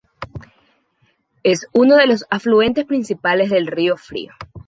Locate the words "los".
2.07-2.25